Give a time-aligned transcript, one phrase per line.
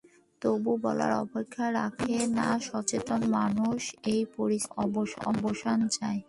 [0.41, 3.81] তবে বলার অপেক্ষা রাখে না সচেতন মানুষ
[4.05, 6.19] এ পরিস্থিতির অবসান চায়।